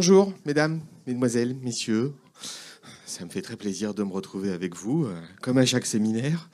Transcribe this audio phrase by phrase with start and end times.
[0.00, 2.14] Bonjour, mesdames, mesdemoiselles, messieurs.
[3.04, 6.48] Ça me fait très plaisir de me retrouver avec vous, euh, comme à chaque séminaire.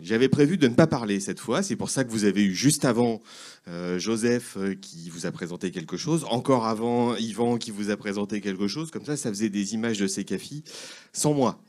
[0.00, 2.52] J'avais prévu de ne pas parler cette fois, c'est pour ça que vous avez eu
[2.52, 3.22] juste avant
[3.68, 7.96] euh, Joseph euh, qui vous a présenté quelque chose, encore avant Yvan qui vous a
[7.96, 10.64] présenté quelque chose, comme ça ça faisait des images de Secafi
[11.12, 11.62] sans moi.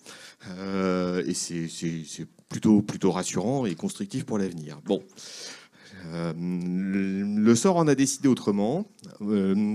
[0.48, 4.81] et c'est plutôt, plutôt rassurant et constructif pour l'avenir.
[4.84, 5.03] Bon,
[6.05, 8.85] le sort en a décidé autrement.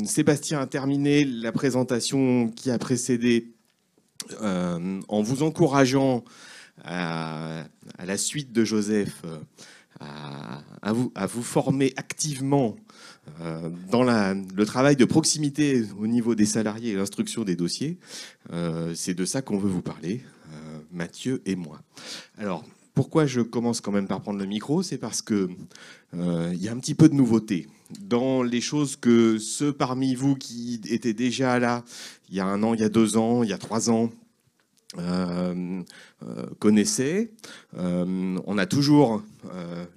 [0.04, 3.52] Sébastien a terminé la présentation qui a précédé
[4.40, 6.24] en vous encourageant
[6.82, 7.64] à,
[8.04, 9.22] la suite de Joseph
[10.00, 12.76] à, vous, à vous, former activement
[13.90, 17.98] dans le travail de proximité au niveau des salariés et l'instruction des dossiers.
[18.94, 20.22] C'est de ça qu'on veut vous parler,
[20.90, 21.80] Mathieu et moi.
[22.38, 25.50] Alors, pourquoi je commence quand même par prendre le micro C'est parce que
[26.12, 27.66] il y a un petit peu de nouveauté.
[28.00, 31.84] Dans les choses que ceux parmi vous qui étaient déjà là
[32.28, 34.10] il y a un an, il y a deux ans, il y a trois ans,
[34.98, 35.82] euh,
[36.26, 37.32] euh, connaissait.
[37.76, 39.22] Euh, on a toujours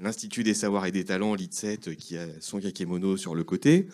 [0.02, 3.88] l'Institut des savoirs et des talents, l'ITSET, qui a son kakémono sur le côté.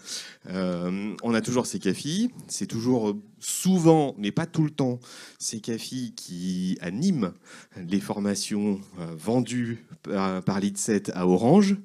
[0.49, 2.31] on a toujours CECAFI.
[2.47, 4.99] C'est toujours souvent, mais pas tout le temps,
[5.37, 7.33] CECAFI qui anime
[7.77, 8.81] les formations
[9.15, 11.77] vendues par, par l'ITSET à Orange,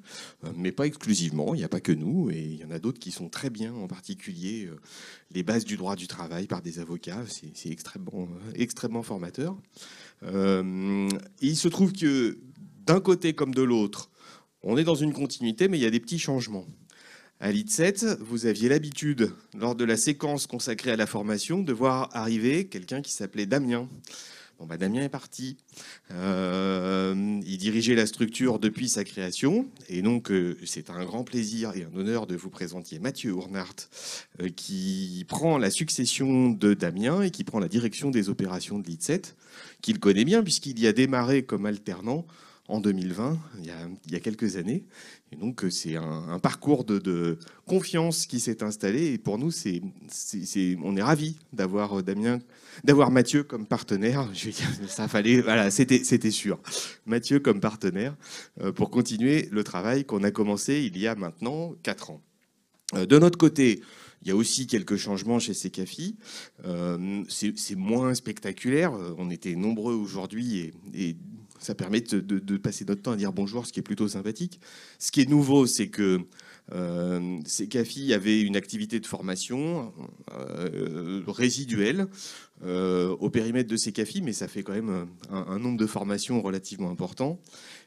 [0.57, 1.55] mais pas exclusivement.
[1.55, 3.51] Il n'y a pas que nous, et il y en a d'autres qui sont très
[3.51, 4.71] bien, en particulier
[5.31, 7.25] les bases du droit du travail par des avocats.
[7.55, 7.71] C'est
[8.55, 9.57] extrêmement formateur.
[10.25, 11.09] Euh,
[11.41, 12.39] il se trouve que
[12.87, 14.11] d'un côté comme de l'autre,
[14.63, 16.67] on est dans une continuité, mais il y a des petits changements.
[17.41, 22.11] À l'IT7, vous aviez l'habitude, lors de la séquence consacrée à la formation, de voir
[22.13, 23.89] arriver quelqu'un qui s'appelait Damien.
[24.59, 25.57] Bon, bah, Damien est parti.
[26.11, 29.71] Euh, il dirigeait la structure depuis sa création.
[29.89, 33.77] Et donc, euh, c'est un grand plaisir et un honneur de vous présenter Mathieu Ournart,
[34.43, 38.89] euh, qui prend la succession de Damien et qui prend la direction des opérations de
[38.89, 39.35] l'IT7,
[39.83, 42.27] qu'il connaît bien puisqu'il y a démarré comme alternant
[42.69, 44.85] en 2020, il y, a, quelques années.
[45.33, 49.15] Et donc, c'est un, parcours de, confiance qui s'est installé.
[49.15, 49.81] Et pour nous, c'est,
[50.85, 52.41] on est ravis d'avoir Damien,
[52.85, 54.29] d'avoir Mathieu comme partenaire.
[54.87, 56.61] Ça fallait, voilà, c'était, c'était sûr.
[57.07, 58.15] Mathieu comme partenaire
[58.61, 62.21] euh, pour continuer le travail qu'on a commencé il y a maintenant quatre ans.
[62.95, 63.81] Euh, de notre côté,
[64.23, 66.17] il y a aussi quelques changements chez Secafi.
[66.65, 68.93] Euh, c'est moins spectaculaire.
[69.17, 71.17] On était nombreux aujourd'hui et, et
[71.59, 74.61] ça permet de, passer notre temps à dire bonjour, ce qui est plutôt sympathique.
[74.99, 76.21] Ce qui est nouveau, c'est que
[76.73, 77.41] euh,
[77.71, 79.93] CAFI avait une activité de formation
[80.33, 82.07] euh, résiduelle
[82.65, 86.91] euh, au périmètre de CECAFI, mais ça fait quand même un, nombre de formations relativement
[86.91, 87.41] important.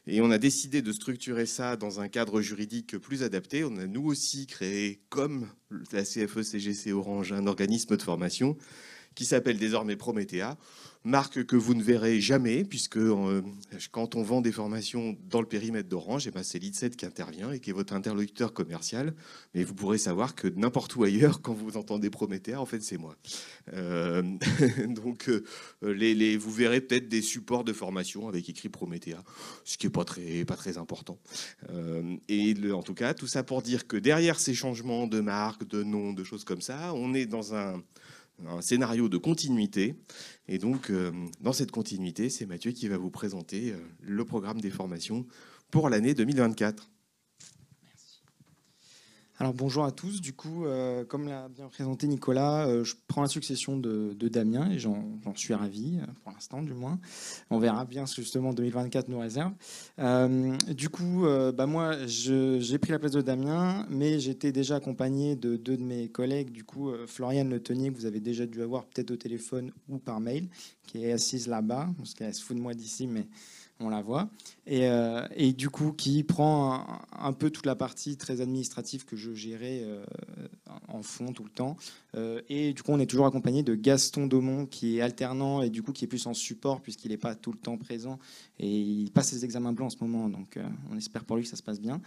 [0.06, 3.64] Et on a décidé de structurer ça dans un cadre juridique plus adapté.
[3.64, 5.46] On a nous aussi créé, comme
[5.92, 8.56] la CFE-CGC Orange, un organisme de formation
[9.14, 10.56] qui s'appelle désormais Prométhéa
[11.04, 13.42] marque que vous ne verrez jamais, puisque euh,
[13.90, 17.52] quand on vend des formations dans le périmètre d'Orange, eh ben c'est l'ITSET qui intervient
[17.52, 19.14] et qui est votre interlocuteur commercial.
[19.54, 22.98] Mais vous pourrez savoir que n'importe où ailleurs, quand vous entendez Prométhée, en fait, c'est
[22.98, 23.16] moi.
[23.72, 24.22] Euh,
[24.88, 25.44] donc, euh,
[26.38, 29.14] vous verrez peut-être des supports de formation avec écrit Prométhée,
[29.64, 31.18] ce qui n'est pas très important.
[32.28, 35.82] et en tout cas, tout ça pour dire que derrière ces changements de marque, de
[35.82, 37.82] nom, de choses comme ça, on est dans un
[38.48, 39.96] un scénario de continuité.
[40.48, 41.10] Et donc, euh,
[41.40, 45.26] dans cette continuité, c'est Mathieu qui va vous présenter euh, le programme des formations
[45.70, 46.91] pour l'année 2024.
[49.42, 50.20] Alors bonjour à tous.
[50.20, 54.70] Du coup, euh, comme l'a bien présenté Nicolas, euh, je prends la succession de, Damien
[54.70, 57.00] et j'en suis ravi, euh, pour l'instant du moins.
[57.50, 59.52] On verra bien ce justement 2024 nous réserve.
[60.68, 61.24] du coup,
[61.56, 65.82] bah moi, j'ai pris la place de Damien, mais j'étais déjà accompagné de deux de
[65.82, 66.52] mes collègues.
[66.52, 69.98] Du coup, Floriane Le Tenier, que vous avez déjà dû avoir peut-être au téléphone ou
[69.98, 70.46] par mail,
[70.86, 73.26] qui est assise là-bas, parce qu'elle se fout de moi d'ici, mais
[73.80, 74.28] on la voit,
[74.70, 79.32] euh, et, du coup qui prend un, peu toute la partie très administrative que je
[79.34, 80.04] gérais euh,
[80.88, 81.76] en fond tout le temps.
[82.14, 85.70] Euh, et du coup, on est toujours accompagné de Gaston Daumont qui est alternant et
[85.70, 88.18] du coup qui est plus en support puisqu'il n'est pas tout le temps présent
[88.58, 90.58] et il passe ses examens blancs en ce moment, donc
[90.90, 92.00] on espère pour lui que ça se passe bien.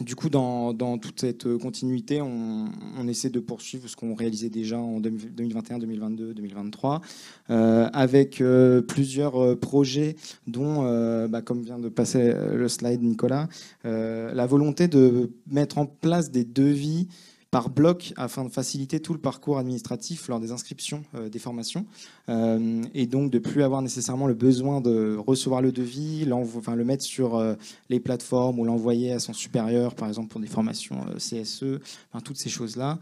[0.00, 2.66] Du coup, dans, toute cette continuité, on,
[3.08, 7.00] essaie de poursuivre ce qu'on réalisait déjà en 2021, 2022, 2023,
[7.48, 10.16] avec euh, plusieurs euh, projets,
[10.46, 13.48] dont, euh, bah, comme vient de passer le slide Nicolas,
[13.84, 17.08] la volonté de mettre en place des devis
[17.52, 21.84] par bloc afin de faciliter tout le parcours administratif lors des inscriptions des formations
[22.28, 27.04] et donc de plus avoir nécessairement le besoin de recevoir le devis, enfin, le mettre
[27.04, 27.40] sur
[27.90, 31.78] les plateformes ou l'envoyer à son supérieur, par exemple pour des formations CSE,
[32.24, 32.98] toutes ces choses-là.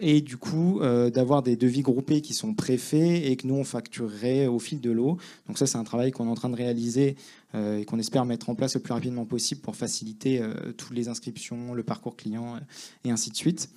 [0.00, 0.80] et du coup,
[1.14, 4.90] d'avoir des devis groupés qui sont préfaits et que nous, on facturerait au fil de
[4.90, 5.16] l'eau.
[5.46, 7.16] Donc ça, c'est un travail qu'on est en train de réaliser euh,
[7.54, 11.08] et qu'on espère mettre en place le plus rapidement possible pour faciliter euh, toutes les
[11.08, 12.58] inscriptions, le parcours client
[13.04, 13.68] et ainsi de suite.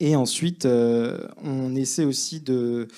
[0.00, 2.88] Et ensuite, euh, on essaie aussi de,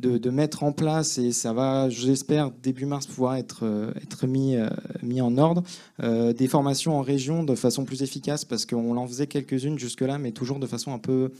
[0.00, 4.56] de, mettre en place, et ça va, j'espère, début mars pouvoir être, être mis,
[5.02, 5.62] mis en ordre,
[6.00, 10.32] des formations en région de façon plus efficace, parce qu'on en faisait quelques-unes jusque-là, mais
[10.32, 11.30] toujours de façon un peu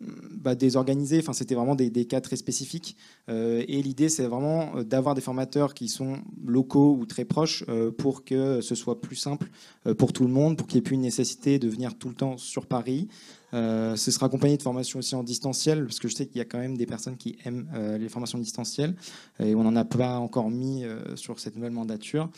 [0.00, 1.18] bah, désorganisé.
[1.18, 2.96] Enfin, c'était vraiment des, cas très spécifiques.
[3.28, 7.64] Euh, et l'idée, c'est vraiment euh, d'avoir des formateurs qui sont locaux ou très proches
[7.68, 9.50] euh, pour que ce soit plus simple
[9.96, 12.14] pour tout le monde, pour qu'il n'y ait plus une nécessité de venir tout le
[12.14, 13.08] temps sur Paris.
[13.52, 16.44] ce sera accompagné de formations aussi en distanciel, parce que je sais qu'il y a
[16.44, 17.68] quand même des personnes qui aiment
[17.98, 18.94] les formations distancielles,
[19.40, 20.84] et on n'en a pas encore mis
[21.14, 22.30] sur cette nouvelle mandature.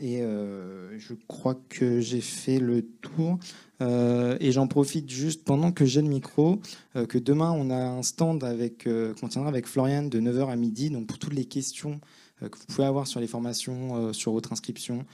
[0.00, 3.38] Et euh, je crois que j'ai fait le tour.
[3.80, 6.60] Euh, et j'en profite juste pendant que j'ai le micro,
[6.96, 8.88] euh, que demain on a un stand avec,
[9.20, 10.90] qu'on tiendra avec Florian de 9h à midi.
[10.90, 12.00] Donc pour toutes les questions
[12.40, 15.04] que vous pouvez avoir sur les formations, sur votre inscription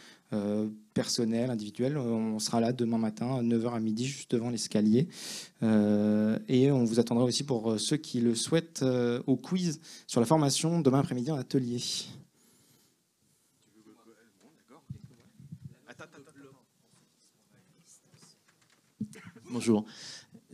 [0.92, 5.08] personnelle, individuelle, on sera là demain matin à 9h à midi, juste devant l'escalier.
[5.62, 8.84] et on vous attendra aussi pour ceux qui le souhaitent
[9.26, 11.80] au quiz sur la formation demain après-midi en atelier.
[19.54, 19.84] Bonjour.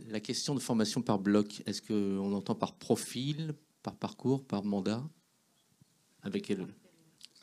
[0.09, 5.03] La question de formation par bloc, est-ce qu'on entend par profil, par parcours, par mandat?
[6.21, 6.53] Avec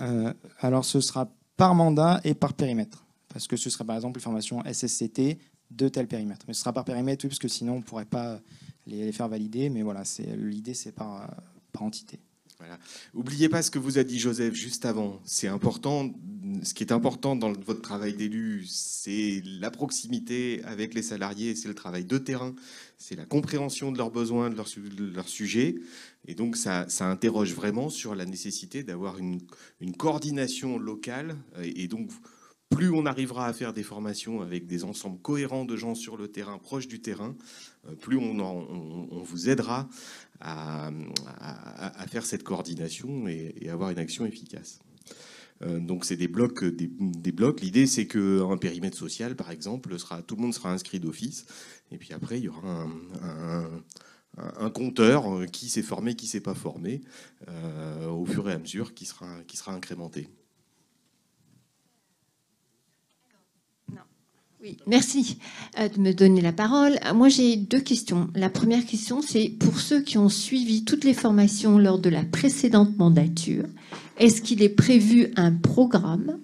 [0.00, 3.04] euh, Alors, ce sera par mandat et par périmètre.
[3.26, 5.36] Parce que ce sera par exemple une formation SSCT
[5.72, 6.46] de tel périmètre.
[6.46, 8.40] Mais ce sera par périmètre, oui, parce que sinon on ne pourrait pas
[8.86, 9.68] les, faire valider.
[9.68, 10.04] Mais voilà,
[10.36, 11.28] l'idée, c'est par,
[11.72, 12.20] par entité.
[12.58, 12.80] Voilà.
[13.14, 15.20] Oubliez pas ce que vous a dit Joseph juste avant.
[15.24, 16.12] C'est important.
[16.64, 21.68] Ce qui est important dans votre travail d'élu, c'est la proximité avec les salariés, c'est
[21.68, 22.56] le travail de terrain,
[22.96, 24.68] c'est la compréhension de leurs besoins, de leurs
[25.14, 25.76] leur sujets.
[26.26, 29.40] Et donc ça, interroge vraiment sur la nécessité d'avoir une,
[29.80, 31.36] une, coordination locale.
[31.62, 32.10] Et donc
[32.70, 36.28] plus on arrivera à faire des formations avec des ensembles cohérents de gens sur le
[36.28, 37.34] terrain, proches du terrain,
[37.88, 39.88] euh, plus on, vous aidera
[40.40, 40.90] à,
[42.08, 44.80] faire cette coordination et, avoir une action efficace.
[45.62, 47.60] Euh, donc c'est des blocs, des, blocs.
[47.60, 51.46] L'idée c'est qu'un périmètre social, par exemple, tout le monde sera inscrit d'office,
[51.90, 52.86] et puis après il y aura
[54.36, 57.00] un, compteur euh, qui s'est formé, qui s'est pas formé,
[58.08, 60.28] au fur et à mesure, qui sera incrémenté.
[64.60, 65.38] Oui, merci
[65.78, 66.98] euh, de me donner la parole.
[67.06, 68.28] Euh, moi, j'ai deux questions.
[68.34, 72.24] La première question, c'est pour ceux qui ont suivi toutes les formations lors de la
[72.24, 73.66] précédente mandature,
[74.18, 76.38] est-ce qu'il est prévu un programme?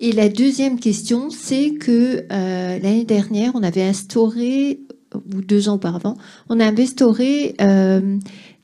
[0.00, 4.80] Et la deuxième question, c'est que euh, l'année dernière, on avait instauré,
[5.14, 6.16] ou deux ans auparavant,
[6.48, 7.54] on a instauré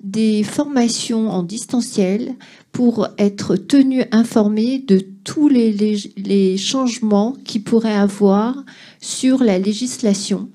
[0.03, 2.35] des formations en distanciel
[2.73, 5.73] pour être tenu informé de tous les,
[6.17, 8.65] les, changements qui pourraient avoir
[9.01, 10.49] sur la législation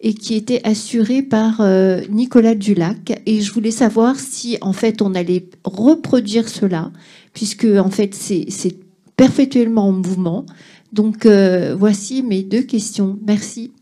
[0.00, 3.20] et qui étaient assurés par euh, Nicolas Dulac.
[3.26, 6.90] Et je voulais savoir si en fait on allait reproduire cela,
[7.32, 8.78] puisque en fait c'est
[9.16, 10.46] perpétuellement en mouvement.
[10.92, 13.18] Donc euh, voici mes deux questions.
[13.26, 13.72] Merci.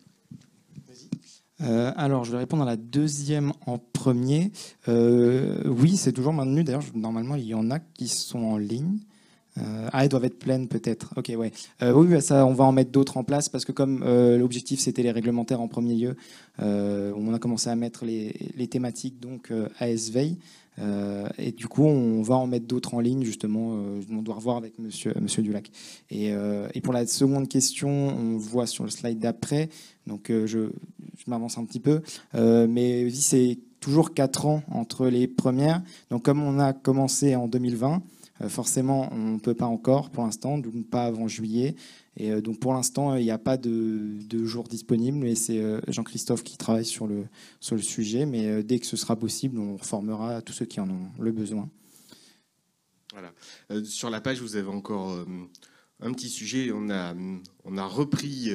[1.64, 4.52] Euh, alors, je vais répondre à la deuxième en premier.
[4.88, 6.64] Euh, oui, c'est toujours maintenu.
[6.64, 8.98] D'ailleurs, normalement, il y en a qui sont en ligne.
[9.56, 11.14] Euh, ah, elles doivent être pleines peut-être.
[11.16, 11.52] Ok, ouais.
[11.80, 15.12] oui, ça, on va en mettre d'autres en place parce que comme l'objectif c'était les
[15.12, 16.16] réglementaires en premier lieu,
[16.58, 19.52] on a commencé à mettre les, thématiques donc.
[20.80, 23.78] Euh, et du coup, on va en mettre d'autres en ligne, justement.
[24.10, 25.70] On doit revoir avec monsieur, monsieur Dulac.
[26.10, 26.32] Et,
[26.74, 29.68] et, pour la seconde question, on voit sur le slide d'après.
[30.08, 30.70] Donc, je,
[31.16, 32.02] je m'avance un petit peu.
[32.32, 35.82] mais c'est toujours 4 ans entre les premières.
[36.10, 38.02] Donc, comme on a commencé en 2020,
[38.48, 41.76] forcément, on ne peut pas encore pour l'instant, pas avant juillet.
[42.16, 45.58] Et euh, donc pour l'instant, il n'y a pas de, de jour disponible, mais c'est
[45.58, 47.26] euh, Jean-Christophe qui travaille sur le,
[47.60, 48.26] sur le sujet.
[48.26, 51.32] Mais euh, dès que ce sera possible, on reformera tous ceux qui en ont le
[51.32, 51.68] besoin.
[53.12, 53.32] Voilà.
[53.84, 55.24] sur la page, vous avez encore
[56.00, 56.72] un petit sujet.
[56.74, 57.14] On a,
[57.64, 58.50] on a repris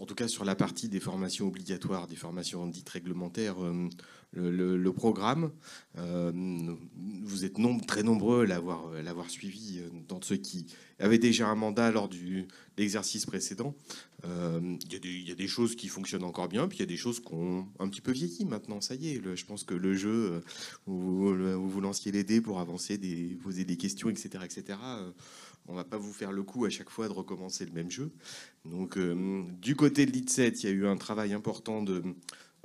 [0.00, 3.88] en tout cas sur la partie des formations obligatoires, des formations dites réglementaires, euh,
[4.32, 5.52] le, programme.
[5.98, 6.32] Euh,
[7.22, 7.56] vous êtes
[7.86, 10.66] très nombreux à l'avoir suivi euh, dans ceux qui
[10.98, 12.16] avaient déjà un mandat lors de
[12.76, 13.74] l'exercice précédent.
[14.24, 17.20] Il y, a des choses qui fonctionnent encore bien, puis il y a des choses
[17.20, 18.80] qui ont un petit peu vieilli maintenant.
[18.80, 20.42] Ça y est, je pense que le jeu
[20.88, 21.32] où,
[21.68, 24.78] vous lanciez les dés pour avancer, des, poser des questions, etc., etc
[25.68, 28.10] on va pas vous faire le coup à chaque fois de recommencer le même jeu.
[28.64, 32.02] Donc, euh, du côté de l'IT7, il y a eu un travail important de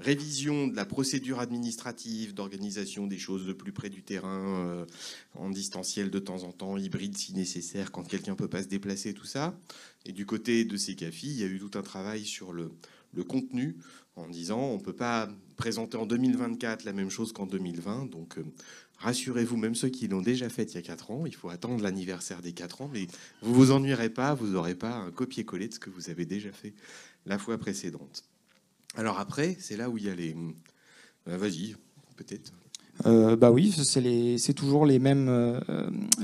[0.01, 4.86] révision de la procédure administrative, d'organisation des choses de plus près du terrain, euh,
[5.36, 9.13] en distanciel de temps en temps, hybride si nécessaire, quand quelqu'un peut pas se déplacer,
[9.13, 9.58] tout ça.
[10.05, 12.72] Et du côté de ces CAFI, il y a eu tout un travail sur le,
[13.13, 13.77] le contenu,
[14.15, 18.08] en disant on ne peut pas présenter en 2024 la même chose qu'en 2020.
[18.08, 18.43] Donc, euh,
[19.01, 21.84] rassurez-vous, même ceux qui l'ont déjà fait il y a 4 ans, il faut attendre
[21.84, 23.08] l'anniversaire des 4 ans, mais
[23.41, 26.51] vous vous ennuierez pas, vous n'aurez pas un copier-coller de ce que vous avez déjà
[26.51, 26.74] fait
[27.25, 28.24] la fois précédente.
[28.96, 30.36] Alors après, c'est là où il y a les...
[31.25, 31.75] Ben, vas-y,
[32.15, 32.51] peut-être.
[33.05, 33.74] Euh, bah oui,
[34.38, 35.60] c'est toujours les mêmes, euh,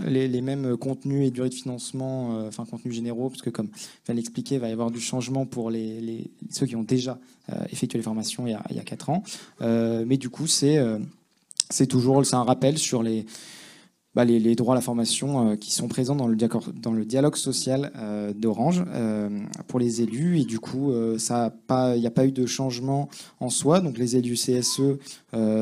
[0.06, 3.70] les, mêmes contenus et durées de financement, enfin contenus généraux, parce que comme
[4.08, 7.18] je l'expliquer, il va y avoir du changement pour les, ceux qui ont déjà
[7.72, 9.24] effectué les formations il y a, il y a 4 ans.
[9.62, 10.78] mais du coup, c'est
[11.70, 13.26] c'est toujours un rappel sur les,
[14.18, 17.36] bah, les, droits à la formation euh, qui sont présents dans le, dans le dialogue
[17.36, 19.30] social euh, d'Orange euh,
[19.68, 20.40] pour les élus.
[20.40, 23.10] Et du coup, il n'y a pas eu de changement
[23.40, 23.80] en soi.
[23.80, 24.98] Donc les élus CSE,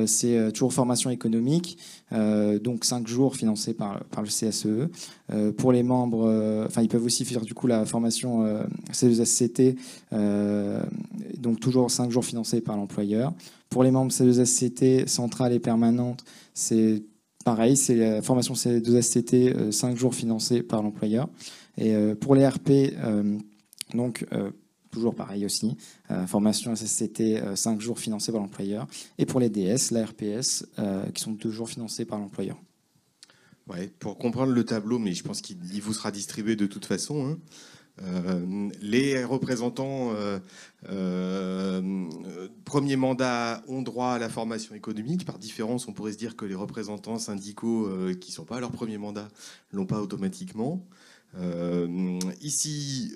[0.06, 1.78] c'est toujours formation économique,
[2.12, 4.88] donc 5 jours financés par, le CSE.
[5.58, 8.46] pour les membres, enfin ils peuvent aussi faire du coup la formation
[8.94, 9.76] C2SCT,
[11.38, 13.34] donc toujours 5 jours financés par l'employeur.
[13.76, 17.04] Pour les membres C2SCT centrale et permanente, c'est
[17.44, 21.28] pareil, c'est la formation C2SCT, 5 euh, jours financés par l'employeur.
[21.78, 23.38] Et euh, pour les RP, euh,
[23.94, 24.26] donc
[24.92, 25.76] toujours pareil aussi,
[26.26, 28.88] formation SSCT, 5 jours financés par l'employeur.
[29.18, 30.68] Et pour les DS, la RPS,
[31.14, 32.58] qui sont 2 jours financés par l'employeur.
[33.68, 37.28] Ouais, pour comprendre le tableau, mais je pense qu'il vous sera distribué de toute façon.
[37.28, 37.38] Hein.
[38.04, 40.38] Euh, les représentants euh,
[40.90, 42.08] euh,
[42.66, 45.26] premier mandat ont droit à la formation économique.
[45.26, 48.60] Par différence, on pourrait se dire que les représentants syndicaux qui ne sont pas à
[48.60, 49.28] leur premier mandat
[49.72, 50.86] l'ont pas automatiquement.
[52.42, 53.14] ici,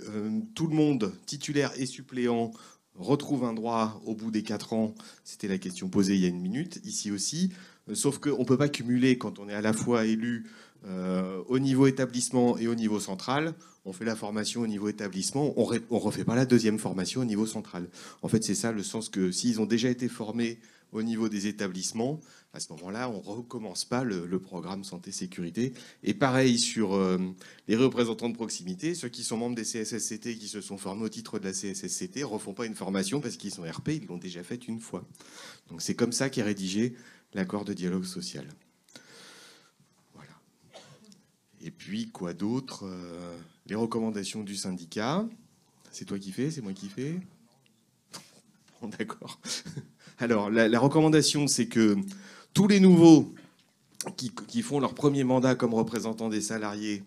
[0.56, 2.52] tout le monde, titulaire et suppléant,
[2.96, 4.94] retrouve un droit au bout des quatre ans.
[5.24, 6.82] C'était la question posée il y a une minute.
[6.84, 7.52] Ici aussi,
[7.94, 10.46] sauf qu'on ne peut pas cumuler quand on est à la fois élu
[10.86, 13.54] au niveau établissement et au niveau central
[13.86, 17.26] on fait la formation au niveau établissement, on ne refait pas la deuxième formation au
[17.26, 17.90] niveau central.
[18.22, 20.60] En fait, c'est ça le sens que s'ils ont déjà été formés
[20.92, 22.20] au niveau des établissements,
[22.54, 25.74] à ce moment-là, on ne recommence pas le, programme santé-sécurité.
[26.04, 27.20] Et pareil sur euh,
[27.68, 31.10] les représentants de proximité, ceux qui sont membres des CSSCT qui se sont formés au
[31.10, 34.18] titre de la CSSCT ne refont pas une formation parce qu'ils sont RP, ils l'ont
[34.18, 35.04] déjà faite une fois.
[35.70, 36.96] Donc c'est comme ça qu'est rédigé
[37.34, 38.48] l'accord de dialogue social.
[41.62, 43.38] Et puis, quoi d'autre euh,
[43.68, 45.26] les recommandations du syndicat.
[45.92, 47.20] C'est toi qui fais, c'est moi qui fais
[48.82, 49.40] D'accord.
[50.20, 51.98] Alors, la, recommandation, c'est que
[52.54, 53.34] tous les nouveaux
[54.16, 57.04] qui, font leur premier mandat comme représentants des salariés,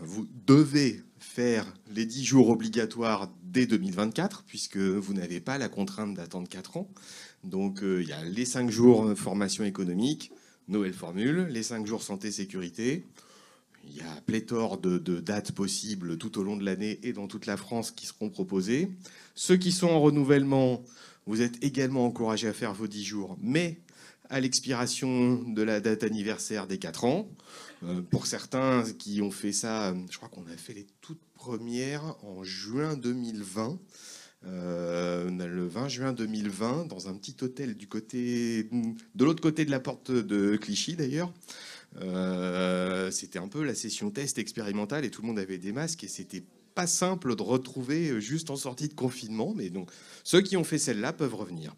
[0.00, 6.14] vous devez faire les 10 jours obligatoires dès 2024, puisque vous n'avez pas la contrainte
[6.14, 6.88] d'attendre 4 ans.
[7.44, 10.32] Donc, euh, il y a les 5 jours formation économique,
[10.68, 13.04] Noël formule, les 5 jours santé-sécurité,
[13.88, 17.46] il y a pléthore de, dates possibles tout au long de l'année et dans toute
[17.46, 18.90] la France qui seront proposées.
[19.34, 20.82] Ceux qui sont en renouvellement,
[21.26, 23.80] vous êtes également encouragés à faire vos 10 jours, mais
[24.28, 27.28] à l'expiration de la date anniversaire des 4 ans.
[27.84, 32.16] Euh, pour certains qui ont fait ça, je crois qu'on a fait les toutes premières
[32.24, 33.78] en juin 2020.
[34.46, 38.68] Euh, le 20 juin 2020, dans un petit hôtel du côté,
[39.14, 41.32] de l'autre côté de la porte de Clichy d'ailleurs.
[42.00, 46.04] Euh, c'était un peu la session test expérimentale et tout le monde avait des masques
[46.04, 49.90] et c'était pas simple de retrouver euh, juste en sortie de confinement, mais donc
[50.24, 51.74] ceux qui ont fait celle-là peuvent revenir.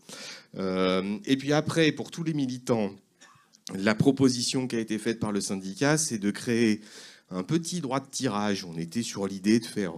[0.56, 2.90] Euh, et puis après, pour tous les militants,
[3.75, 6.80] la proposition qui a été faite par le syndicat, c'est de créer
[7.30, 8.64] un petit droit de tirage.
[8.64, 9.94] On était sur l'idée de faire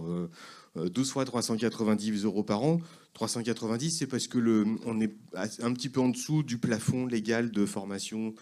[0.75, 2.79] 12 fois 390 euros par an.
[3.13, 5.13] 390, c'est parce que le, on est
[5.59, 8.33] un petit peu en dessous du plafond légal de formation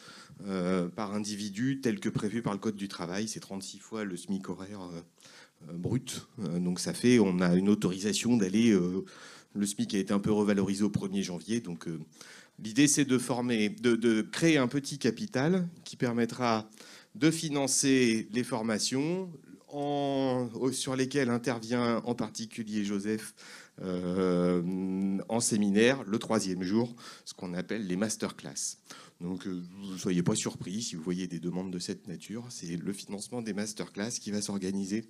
[0.47, 3.27] euh, par individu tel que prévu par le Code du travail.
[3.27, 6.27] C'est 36 fois le SMIC horaire euh, euh, brut.
[6.37, 8.77] donc ça fait, on a une autorisation d'aller...
[9.53, 11.59] le SMIC a été un peu revalorisé au 1er janvier.
[11.61, 11.87] Donc
[12.63, 16.69] l'idée, c'est de former, de, créer un petit capital qui permettra
[17.15, 19.31] de financer les formations
[20.71, 23.33] sur lesquelles intervient en particulier Joseph
[23.81, 28.77] euh, en séminaire le troisième jour, ce qu'on appelle les masterclass.
[29.21, 32.45] Donc euh, ne soyez pas surpris si vous voyez des demandes de cette nature.
[32.49, 35.05] C'est le financement des masterclass qui va s'organiser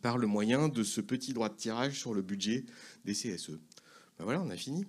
[0.00, 2.64] par le moyen de ce petit droit de tirage sur le budget
[3.04, 3.58] des CSE.
[4.18, 4.86] Ben voilà, on a fini.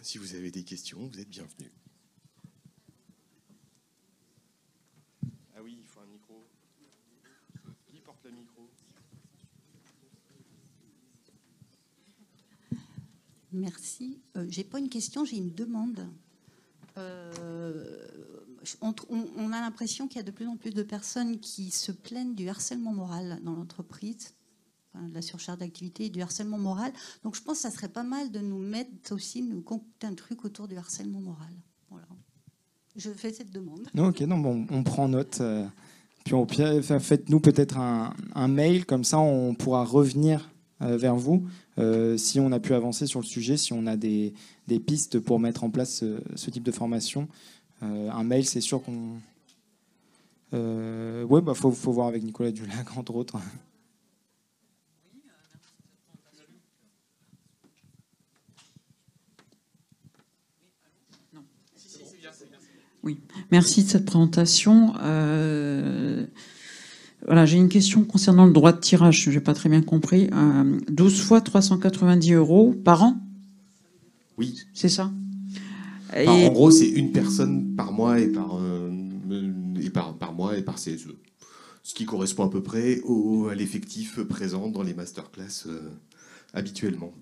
[0.00, 1.70] Si vous avez des questions, vous êtes bienvenus.
[5.54, 6.44] Ah oui, il faut un micro.
[7.86, 8.68] Qui porte le micro
[13.52, 14.18] Merci.
[14.36, 16.08] Euh, j'ai pas une question, j'ai une demande.
[16.98, 18.06] Euh,
[18.80, 22.34] on, a l'impression qu'il y a de plus en plus de personnes qui se plaignent
[22.34, 24.34] du harcèlement moral dans l'entreprise,
[24.94, 26.92] de la surcharge d'activité et du harcèlement moral.
[27.24, 30.14] Donc je pense que ça serait pas mal de nous mettre aussi, nous concocter un
[30.14, 31.52] truc autour du harcèlement moral.
[31.90, 32.06] Voilà.
[32.94, 33.88] Je fais cette demande.
[33.94, 35.40] Non, ok, non, bon, on prend note.
[35.40, 35.66] euh,
[36.24, 40.51] puis au pire, faites-nous peut-être un, mail, comme ça on pourra revenir
[40.82, 41.46] vers vous
[41.78, 44.34] euh, si on a pu avancer sur le sujet, si on a des,
[44.86, 47.28] pistes pour mettre en place ce, ce type de formation.
[47.82, 49.18] Euh, un mail, c'est sûr qu'on.
[50.54, 53.38] Euh, ouais, bah faut, voir avec Nicolas Dulac, entre autres.
[63.50, 64.94] Merci de cette présentation.
[65.00, 66.26] Euh,
[67.26, 69.22] voilà, j'ai une question concernant le droit de tirage.
[69.22, 70.28] Je n'ai pas très bien compris.
[70.32, 73.20] Euh, 12 fois 390 euros par an,
[74.38, 74.58] Oui.
[74.74, 75.10] c'est ça?
[76.14, 78.90] En gros, c'est une personne par mois et par, euh,
[79.80, 81.08] et par, par mois et par CSE.
[81.82, 85.80] Ce qui correspond à peu près au, à l'effectif présent dans les masterclass euh,
[86.52, 87.12] habituellement.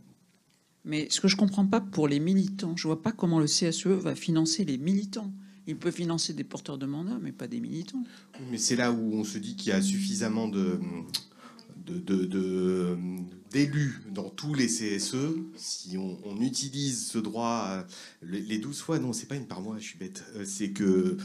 [0.85, 3.87] Mais ce que je comprends pas pour les militants, je vois pas comment le CSE
[3.87, 5.31] va financer les militants.
[5.71, 8.03] Il peut financer des porteurs de mandat, mais pas des militants.
[8.51, 10.81] Mais c'est là où on se dit qu'il y a suffisamment de-
[13.53, 15.17] d'élus dans tous les CSE.
[15.57, 17.83] Si on, utilise ce droit, euh,
[18.23, 20.25] les, les 12 fois, non, c'est pas une par mois, je suis bête.
[20.37, 21.17] Euh, C'est que,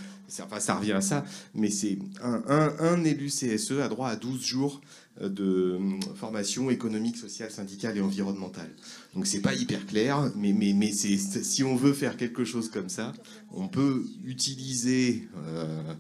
[0.41, 2.43] enfin, ça revient à ça, mais c'est un,
[2.79, 4.81] un- élu CSE a droit à 12 jours
[5.21, 5.79] euh, de euh,
[6.15, 8.69] formation économique, sociale, syndicale et environnementale.
[9.13, 12.89] Donc c'est pas hyper clair, mais, mais, mais si on veut faire quelque chose comme
[12.89, 13.13] ça,
[13.51, 15.93] on peut utiliser euh,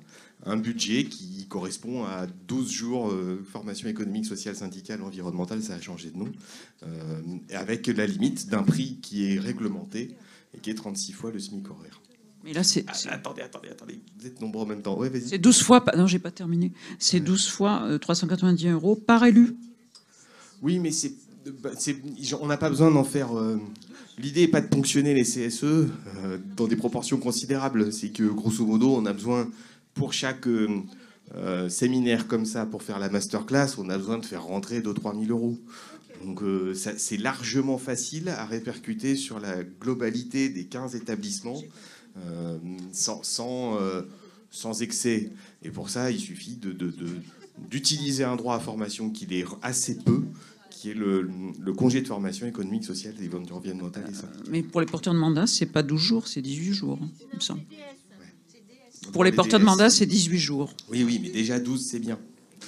[0.45, 5.81] un budget qui correspond à 12 jours euh, formation économique, sociale, syndicale, environnementale, ça a
[5.81, 6.31] changé de nom,
[6.83, 7.21] euh,
[7.53, 10.15] avec la limite d'un prix qui est réglementé
[10.53, 12.01] et qui est 36 fois le SMIC horaire.
[12.43, 14.97] Mais là, c'est Ah, attendez, attendez, attendez, vous êtes nombreux en même temps.
[14.99, 15.83] Ouais, c'est 12 fois.
[15.97, 16.71] Non, j'ai pas terminé.
[16.99, 19.55] C'est 12 fois euh, 390 euros par élu.
[20.61, 21.13] Oui, mais c'est,
[21.63, 21.71] bah,
[22.39, 23.35] on n'a pas besoin d'en faire.
[23.35, 23.57] euh,
[24.19, 25.87] L'idée n'est pas de ponctionner les CSE euh,
[26.55, 27.91] dans des proportions considérables.
[27.91, 29.49] C'est que grosso modo, on a besoin
[29.95, 30.67] pour chaque euh,
[31.35, 35.19] euh, séminaire comme ça, pour faire la masterclass, on a besoin de faire rentrer 2-3
[35.25, 35.57] 000 euros.
[36.23, 41.61] Donc euh, c'est largement facile à répercuter sur la globalité des 15 établissements
[42.17, 42.57] euh,
[42.93, 43.77] sans, sans,
[44.51, 45.31] sans excès.
[45.63, 47.07] Et pour ça, il suffit de, de- de-
[47.69, 50.23] d'utiliser un droit à formation qui est assez peu,
[50.69, 51.29] qui est le,
[51.59, 54.03] le congé de formation économique, sociale et environnementale.
[54.09, 54.43] et syndicale.
[54.49, 56.99] Mais pour les porteurs de mandat, c'est pas 12 jours, c'est 18 jours.
[57.01, 57.61] hein, il me semble.
[59.13, 60.73] Pour les porteurs de mandat, c'est 18 jours.
[60.89, 62.19] Oui, oui, mais déjà 12, c'est bien.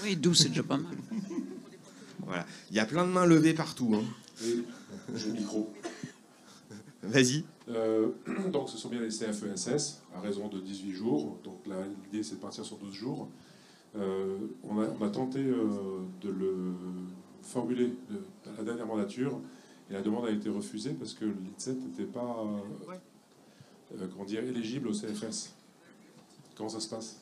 [0.03, 0.95] Oui, 12, c'est déjà pas mal.
[2.25, 2.45] Voilà.
[2.69, 3.95] Il y a plein de mains levées partout.
[3.95, 4.03] hein.
[5.15, 5.71] J'ai le micro.
[7.03, 7.43] Vas-y.
[7.69, 8.09] Euh,
[8.51, 11.37] donc, ce sont bien les CFESS, à raison de 18 jours.
[11.43, 13.29] Donc, là, l'idée, c'est de partir sur 12 jours.
[13.97, 15.65] Euh, on, a, on a tenté euh,
[16.21, 16.73] de le
[17.41, 18.21] formuler de-
[18.53, 19.39] à la dernière mandature,
[19.89, 22.43] et la demande a été refusée parce que l'ITSET n'était pas
[23.95, 25.53] euh, comment dire, éligible au CFS.
[26.57, 27.17] Comment ça se passe?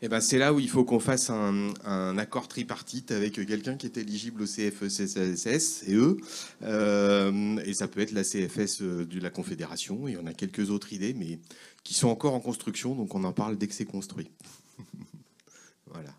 [0.00, 3.86] Eh ben, c'est là où il faut qu'on fasse un, accord tripartite avec quelqu'un qui
[3.86, 6.18] est éligible au CFESS et eux.
[6.62, 10.06] Euh, et ça peut être la CFS de la Confédération.
[10.06, 11.40] Et on a quelques autres idées, mais
[11.82, 12.94] qui sont encore en construction.
[12.94, 14.30] Donc on en parle dès que c'est construit.
[15.86, 16.10] voilà.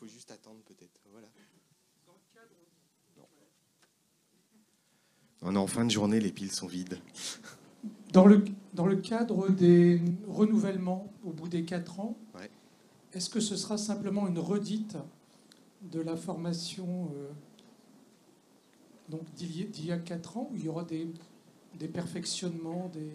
[0.00, 0.98] Faut juste attendre peut-être.
[1.12, 1.26] Voilà.
[3.18, 3.24] Non.
[5.42, 6.98] On est en fin de journée, les piles sont vides.
[8.14, 12.50] Dans le, dans le cadre des renouvellements au bout des quatre ans, Ouais.
[13.12, 14.96] est-ce que ce sera simplement une redite
[15.82, 17.28] de la formation euh,
[19.10, 21.08] donc d'il y, a quatre ans, où il y aura des,
[21.78, 23.10] des perfectionnements, des,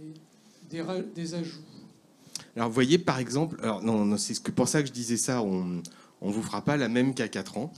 [0.69, 1.61] des, ra- des ajouts?
[2.55, 4.93] Alors, vous voyez, par exemple, alors non, non, c'est ce que pour ça que je
[4.93, 5.41] disais ça.
[5.41, 5.81] On
[6.21, 7.73] on vous fera pas la même qu'à 4 ans.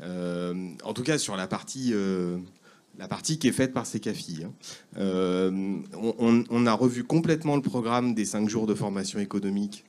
[0.00, 2.38] Euh, en tout cas, sur la partie euh,
[2.98, 4.44] la partie qui est faite par CECAFI.
[4.44, 4.52] hein.
[4.96, 9.84] Euh, on, a revu complètement le programme des cinq jours de formation économique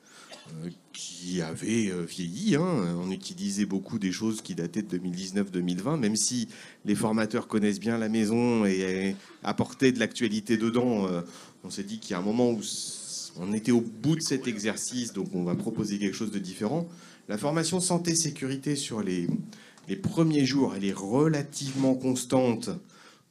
[0.93, 2.55] qui avait vieilli.
[2.55, 2.97] hein.
[3.01, 6.49] On utilisait beaucoup des choses qui dataient de 2019-2020, même si
[6.85, 11.07] les formateurs connaissent bien la maison et apportaient de l'actualité dedans.
[11.63, 12.61] on s'est dit qu'il y a un moment où
[13.39, 16.87] on était au bout de cet exercice, donc on va proposer quelque chose de différent.
[17.27, 19.27] La formation santé-sécurité sur les,
[19.89, 22.69] les premiers jours, elle est relativement constante.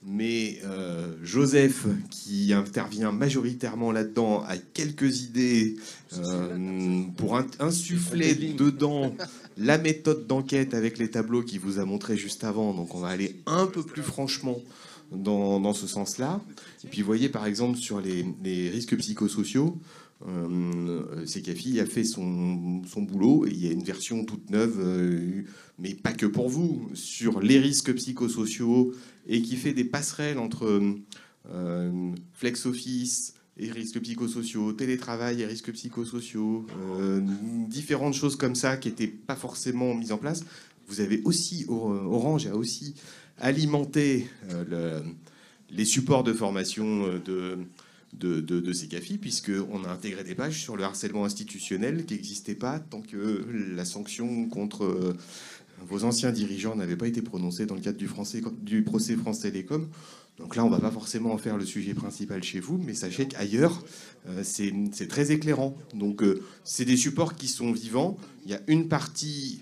[0.09, 5.77] Mais euh, Joseph, qui intervient majoritairement là-dedans, a quelques idées
[6.19, 9.13] euh, pour in- insuffler dedans
[9.57, 12.73] la méthode d'enquête avec les tableaux qu'il vous a montré juste avant.
[12.73, 14.61] Donc on va aller un peu plus franchement
[15.11, 16.41] dans, dans ce sens-là.
[16.85, 19.77] Et puis vous voyez par exemple sur les, les risques psychosociaux,
[20.27, 25.43] euh, Sekafi a fait son, boulot et il y a une version toute neuve, euh,
[25.79, 28.93] mais pas que pour vous, sur les risques psychosociaux
[29.27, 30.81] et qui fait des passerelles entre
[31.53, 36.67] euh, flex office et risques psychosociaux, télétravail et risques psychosociaux,
[36.99, 37.21] euh,
[37.69, 40.45] différentes choses comme ça qui n'étaient pas forcément mises en place.
[40.89, 42.95] Vous avez aussi, Orange a aussi
[43.39, 44.65] alimenté euh,
[45.03, 45.11] le-
[45.71, 47.57] les supports de formation euh,
[48.19, 52.15] de, de, de, de CECAFI, puisqu'on a intégré des pages sur le harcèlement institutionnel qui
[52.15, 55.17] n'existait pas tant que la sanction contre euh,
[55.87, 58.43] vos anciens dirigeants n'avait pas été prononcée dans le cadre du, français,
[58.85, 59.89] procès France Télécom.
[60.39, 63.27] Donc là, on va pas forcément en faire le sujet principal chez vous, mais sachez
[63.27, 63.83] qu'ailleurs,
[64.29, 65.77] euh, c'est c'est très éclairant.
[65.95, 68.19] Donc, euh, c'est des supports qui sont vivants.
[68.45, 69.61] Il y a une partie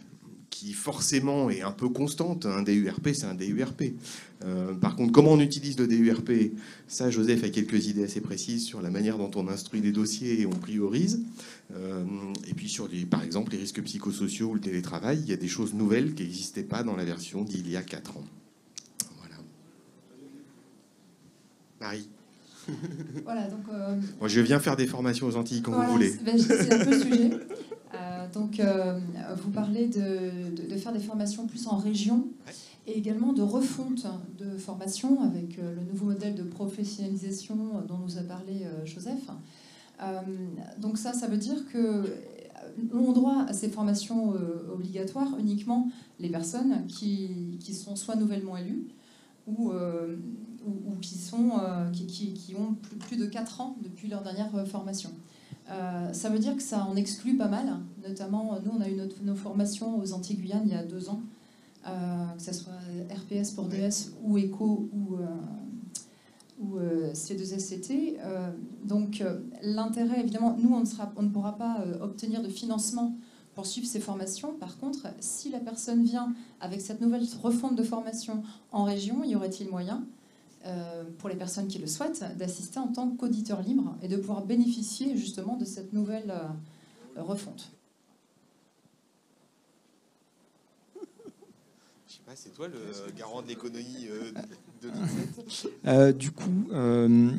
[0.55, 2.47] qui forcément est un peu constante.
[2.47, 3.95] Un DURP, c'est un DURP.
[4.45, 6.31] Euh, par contre, comment on utilise le DURP
[6.87, 10.41] Ça, Joseph a quelques idées assez précises sur la manière dont on instruit les dossiers
[10.43, 11.23] et on priorise.
[11.75, 12.05] Euh,
[12.49, 15.37] et puis, sur les, par exemple, les risques psychosociaux ou le télétravail, il y a
[15.37, 18.25] des choses nouvelles qui n'existaient pas dans la version d'il y a 4 ans.
[19.19, 19.35] Voilà.
[21.81, 22.09] Marie
[23.25, 23.65] Voilà, donc.
[23.73, 26.15] euh, Moi, je viens faire des formations aux Antilles quand voilà, vous voulez.
[26.25, 27.31] ben, c'est un peu le sujet.
[28.35, 28.99] Donc, euh,
[29.43, 32.27] vous parlez de, de- de faire des formations plus en région
[32.87, 34.07] et également de refonte
[34.39, 37.57] de formation avec euh, le nouveau modèle de professionnalisation
[37.89, 39.29] dont nous a parlé euh, Joseph.
[40.03, 40.21] Euh,
[40.81, 42.05] donc ça, ça veut dire que
[42.93, 48.57] ont droit à ces formations euh, obligatoires uniquement les personnes qui, qui sont soit nouvellement
[48.57, 48.87] élues
[49.47, 50.17] ou, euh,
[50.67, 51.53] ou, ou qui, sont,
[51.93, 55.11] qui, qui- qui ont plus, plus de 4 ans depuis leur dernière formation.
[56.13, 58.95] Ça veut dire que ça en exclut pas mal, notamment euh, nous on a eu
[58.95, 61.23] notre- nos formations aux Antilles-Guyane il y a deux ans,
[61.87, 62.73] euh, que ce soit
[63.11, 65.27] RPS pour DS ou ECO ou, euh,
[66.61, 68.17] ou euh, C2SCT.
[68.21, 68.51] Euh,
[68.85, 73.15] donc euh, l'intérêt, évidemment, nous on ne, sera, on ne pourra pas obtenir de financement
[73.55, 74.55] pour suivre ces formations.
[74.55, 79.37] Par contre, si la personne vient avec cette nouvelle refonte de formation en région, y
[79.37, 80.05] aurait-il moyen
[81.19, 85.17] pour les personnes qui le souhaitent, d'assister en tant qu'auditeur libre et de pouvoir bénéficier
[85.17, 86.33] justement de cette nouvelle
[87.17, 87.71] refonte?
[92.27, 94.33] Pas, c'est toi le garant de l'économie euh,
[94.83, 94.91] de
[95.87, 97.31] Euh, du coup, euh,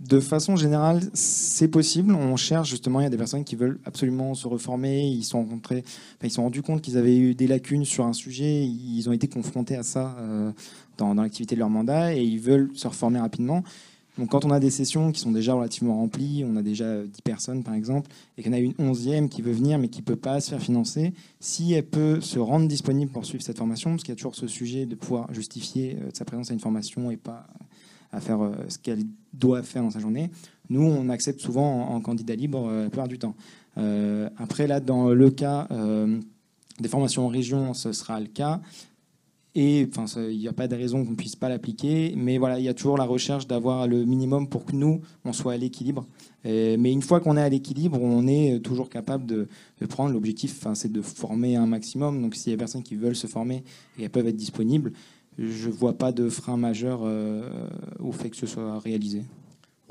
[0.00, 2.14] de façon générale, c'est possible.
[2.14, 5.08] On cherche justement, il y a des personnes qui veulent absolument se reformer.
[5.08, 5.84] Ils sont rencontrés,
[6.22, 8.64] ils sont rendus compte qu'ils avaient eu des lacunes sur un sujet.
[8.64, 10.52] Ils ont été confrontés à ça euh,
[10.98, 13.64] dans l'activité de leur mandat et ils veulent se reformer rapidement.
[14.18, 17.22] Donc, quand on a des sessions qui sont déjà relativement remplies, on a déjà 10
[17.22, 20.16] personnes par exemple, et en a une onzième qui veut venir mais qui ne peut
[20.16, 24.04] pas se faire financer, si elle peut se rendre disponible pour suivre cette formation, parce
[24.04, 27.10] qu'il y a toujours ce sujet de pouvoir justifier euh, sa présence à une formation
[27.10, 27.46] et pas
[28.10, 30.30] à faire euh, ce qu'elle doit faire dans sa journée.
[30.70, 33.34] Nous, on accepte souvent en, candidat libre euh, la plupart du temps.
[34.38, 35.68] Après, là, dans le cas
[36.80, 38.62] des formations en région, ce sera le cas.
[39.58, 42.12] Et il n'y a pas de raison qu'on ne puisse pas l'appliquer.
[42.14, 45.32] Mais voilà, il y a toujours la recherche d'avoir le minimum pour que nous, on
[45.32, 46.06] soit à l'équilibre.
[46.44, 49.48] Mais une fois qu'on est à l'équilibre, on est toujours capable de,
[49.88, 52.20] prendre l'objectif, enfin, c'est de former un maximum.
[52.20, 53.64] Donc s'il y a des personnes qui veulent se former
[53.98, 54.92] et elles peuvent être disponibles,
[55.38, 57.48] je ne vois pas de frein majeur euh,
[57.98, 59.22] au fait que ce soit réalisé.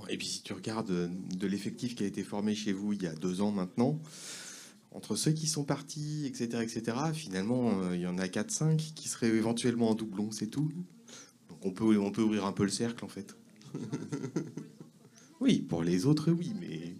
[0.09, 3.01] Et puis si tu regardes euh, de l'effectif qui a été formé chez vous il
[3.01, 3.99] y a deux ans maintenant,
[4.95, 9.09] entre ceux qui sont partis, etc., etc., finalement, euh, il y en a 4-5 qui
[9.09, 10.71] seraient éventuellement en doublon, c'est tout.
[11.49, 13.35] Donc on peut, on peut ouvrir un peu le cercle, en fait.
[15.41, 16.95] oui, pour les autres, oui, mais...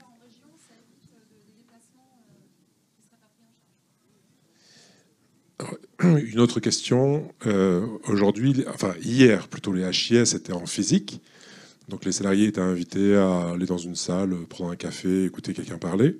[6.03, 7.33] Une autre question.
[7.47, 11.21] euh, Aujourd'hui, enfin hier plutôt, les HIS étaient en physique.
[11.87, 15.77] Donc les salariés étaient invités à aller dans une salle, prendre un café, écouter quelqu'un
[15.77, 16.17] parler.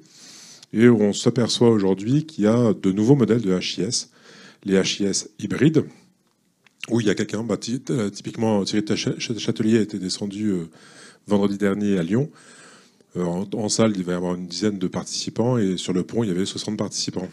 [0.76, 4.10] Et on s'aperçoit aujourd'hui qu'il y a de nouveaux modèles de HIS,
[4.66, 5.86] les HIS hybrides,
[6.90, 7.44] Oui, il y a quelqu'un.
[7.44, 8.84] Bah, typiquement, Thierry
[9.18, 10.54] Châtelier était descendu
[11.28, 12.30] vendredi dernier à Lyon.
[13.18, 16.24] En, en, salle, il va y avoir une dizaine de participants et sur le pont,
[16.24, 17.30] il y avait 60 participants.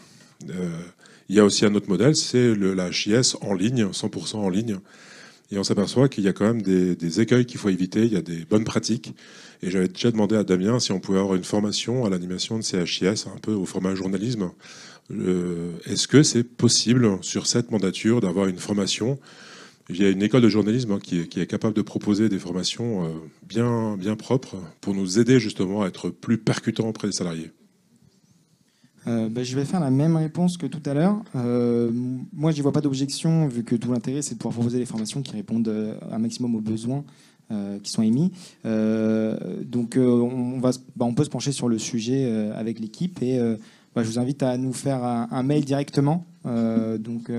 [0.47, 4.79] il y a aussi un autre modèle, c'est la HIS en ligne, 100% en ligne.
[5.51, 8.17] Et on s'aperçoit qu'il y a quand même des, écueils qu'il faut éviter, il y
[8.17, 9.13] a des bonnes pratiques.
[9.63, 12.63] Et j'avais déjà demandé à Damien si on pouvait avoir une formation à l'animation de
[12.63, 14.51] CHIS, un peu au format journalisme.
[15.09, 19.17] Euh, est-ce que c'est possible sur cette mandature d'avoir une formation
[19.89, 23.05] Il y a une école de journalisme hein, qui, est, capable de proposer des formations
[23.05, 23.09] euh,
[23.47, 27.51] bien, bien propres pour nous aider justement à être plus percutants auprès des salariés?
[29.07, 31.23] Euh, ben, je vais faire la même réponse que tout à l'heure.
[31.33, 34.85] Moi, je n'y vois pas d'objection, vu que tout l'intérêt, c'est de pouvoir proposer des
[34.85, 37.05] formations qui répondent un maximum aux besoins
[37.83, 38.31] qui sont émis.
[38.63, 43.39] donc, on, va, ben, on peut se pencher sur le sujet avec l'équipe et
[43.95, 46.25] ben, je vous invite à nous faire un, mail directement.
[46.45, 47.31] donc,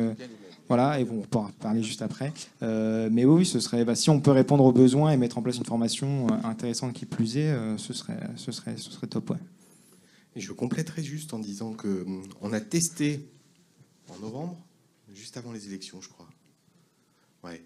[0.68, 2.32] voilà, et on pourra parler juste après.
[2.60, 5.64] mais oui, ce serait, si on peut répondre aux besoins et mettre en place une
[5.64, 9.34] formation intéressante qui plus est, ce, serait, ce, serait, ce serait top.
[10.36, 13.28] Je compléterai juste en disant que hum, on a testé
[14.08, 14.56] en novembre,
[15.14, 16.28] juste avant les élections, je crois.
[17.44, 17.62] Ouais.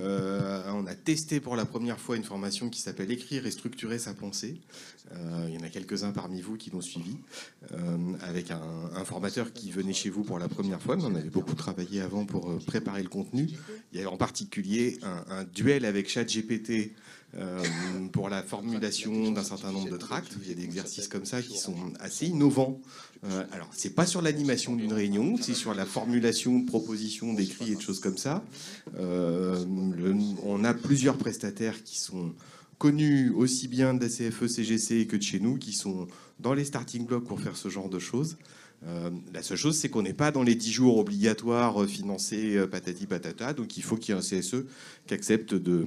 [0.00, 3.98] Euh, on a testé pour la première fois une formation qui s'appelle Écrire et structurer
[3.98, 4.60] sa pensée.
[5.12, 7.16] Euh, il y en a quelques-uns parmi vous qui l'ont suivi,
[7.72, 11.28] euh, avec un, formateur qui venait chez vous pour la première fois, mais on avait
[11.28, 13.48] beaucoup travaillé avant pour préparer le contenu.
[13.92, 16.92] Il y a en particulier un, un duel avec ChatGPT
[17.38, 17.62] euh,
[18.12, 20.32] pour la formulation d'un certain nombre de tracts.
[20.42, 22.80] Il y a des exercices comme ça qui sont assez innovants.
[23.24, 27.72] Euh, alors, c'est pas sur l'animation d'une réunion, c'est sur la formulation de propositions, d'écrits
[27.72, 28.44] et de choses comme ça.
[28.98, 29.64] Euh,
[30.44, 32.34] on a plusieurs prestataires qui sont
[32.78, 36.64] connus aussi bien de la CFE, CGC que de chez nous, qui sont dans les
[36.64, 38.36] starting blocks pour faire ce genre de choses.
[39.32, 43.52] La seule chose, c'est qu'on n'est pas dans les 10 jours obligatoires financés patati patata,
[43.52, 44.64] donc il faut qu'il y ait un CSE
[45.06, 45.86] qui accepte de,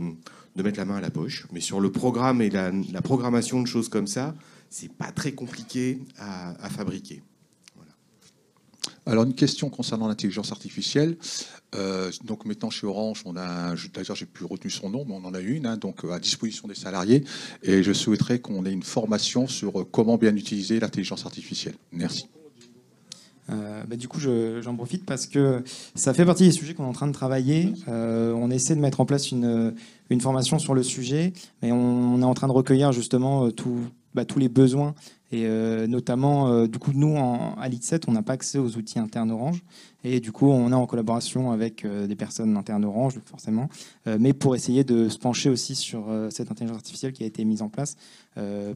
[0.55, 1.45] mettre la main à la poche.
[1.51, 4.33] Mais sur le programme et la, programmation de choses comme ça,
[4.69, 7.21] c'est pas très compliqué à, fabriquer.
[9.05, 11.17] Alors une question concernant l'intelligence artificielle.
[11.75, 15.25] Euh, donc maintenant chez Orange, on a, d'ailleurs j'ai plus retenu son nom, mais on
[15.25, 17.23] en a une, hein, donc à disposition des salariés.
[17.61, 21.75] Et je souhaiterais qu'on ait une formation sur comment bien utiliser l'intelligence artificielle.
[21.91, 22.27] Merci.
[23.49, 26.89] Euh, bah, du coup, j'en profite parce que ça fait partie des sujets qu'on est
[26.89, 27.73] en train de travailler.
[27.87, 29.73] Euh, on essaie de mettre en place une,
[30.19, 33.51] formation sur le sujet, mais on, est en train de recueillir justement euh,
[34.13, 34.95] bah, tous les besoins.
[35.35, 39.63] Et notamment, du coup, nous, à l'IT7, on n'a pas accès aux outils internes Orange.
[40.05, 43.69] Et du coup, on est en collaboration avec euh, des personnes internes Orange, forcément,
[44.05, 47.25] euh, mais pour essayer de se pencher aussi sur euh, cette intelligence artificielle qui a
[47.25, 47.97] été mise en place,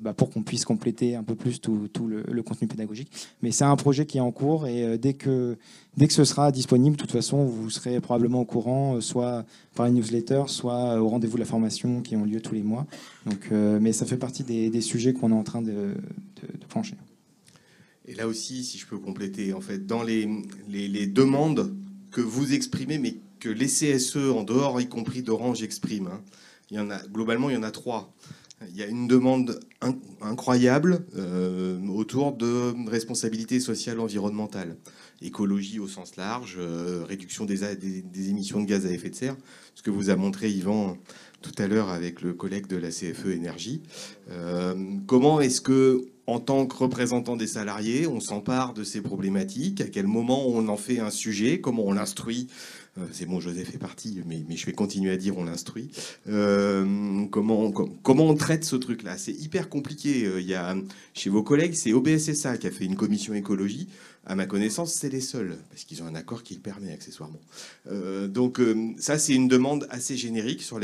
[0.01, 3.11] bah, pour qu'on puisse compléter un peu plus tout, le, contenu pédagogique.
[3.41, 5.57] Mais c'est un projet qui est en cours et dès, que,
[5.97, 9.43] dès que ce sera disponible, de toute façon, vous serez probablement au courant, soit
[9.75, 12.85] par une newsletter, soit au rendez-vous de la formation qui ont lieu tous les mois.
[13.25, 15.93] Donc, mais ça fait partie des, sujets qu'on est en train de
[16.67, 16.95] plancher.
[18.05, 20.27] Et là aussi, si je peux compléter, en fait, dans les,
[20.67, 21.75] les, demandes
[22.11, 26.21] que vous exprimez, mais que les CSE, en dehors, y compris d'Orange, expriment, hein,
[26.71, 28.13] il y en a, globalement, il y en a trois.
[28.67, 29.59] Il y a une demande
[30.21, 34.75] incroyable euh, autour de responsabilité sociale environnementale,
[35.21, 39.37] écologie au sens large, euh, réduction des, des, émissions de gaz à effet de serre,
[39.75, 40.97] ce que vous a montré Yvan
[41.41, 43.81] tout à l'heure avec le collègue de la CFE Énergie.
[44.29, 44.75] Euh,
[45.07, 49.87] comment est-ce que en tant que représentant des salariés, on s'empare de ces problématiques, à
[49.87, 52.47] quel moment on en fait un sujet, comment on l'instruit?
[52.97, 55.89] Euh, c'est bon, Joseph est parti, mais, je vais continuer à dire on l'instruit.
[56.27, 57.71] Euh, comment,
[58.03, 59.17] on traite ce truc-là?
[59.17, 60.25] C'est hyper compliqué.
[60.25, 60.75] Euh, y a,
[61.13, 63.87] chez vos collègues, c'est OBSSA qui a fait une commission écologie.
[64.25, 67.39] À ma connaissance, c'est les seuls, parce qu'ils ont un accord qui le permet accessoirement.
[68.27, 68.61] donc
[68.99, 70.77] ça, c'est une demande assez générique sur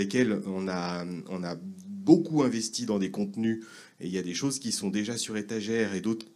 [0.67, 1.55] a, on a
[2.05, 3.65] beaucoup investi dans des contenus
[3.99, 6.27] et il y a des choses qui sont déjà sur étagère et d'autres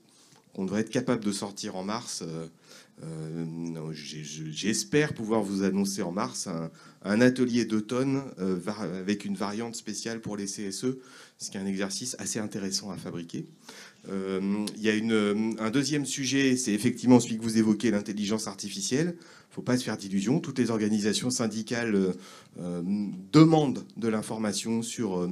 [0.54, 2.24] qu'on devrait être capable de sortir en mars.
[2.26, 2.48] Euh,
[3.04, 6.50] euh, j'espère pouvoir vous annoncer en mars
[7.04, 8.60] un, atelier d'automne euh,
[9.00, 10.98] avec une variante spéciale pour les CSE,
[11.38, 13.46] ce qui est un exercice assez intéressant à fabriquer.
[14.10, 19.16] il y a un deuxième sujet, c'est effectivement celui que vous évoquez, l'intelligence artificielle.
[19.16, 20.42] Il ne faut pas se faire d'illusions.
[20.42, 22.14] Toutes les organisations syndicales
[23.32, 25.30] demandent de l'information sur